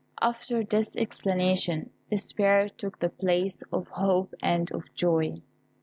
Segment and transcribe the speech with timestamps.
[0.19, 5.43] After this explanation, despair took the place of hope and of joy.